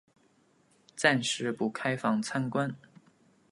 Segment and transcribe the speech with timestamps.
[0.95, 2.75] 暂时不开放参观